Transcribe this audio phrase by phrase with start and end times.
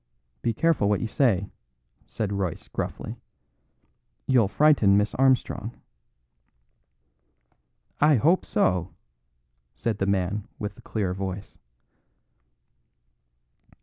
[0.41, 1.51] "Be careful what you say,"
[2.07, 3.17] said Royce gruffly,
[4.25, 5.79] "you'll frighten Miss Armstrong."
[7.99, 8.95] "I hope so,"
[9.75, 11.59] said the man with the clear voice.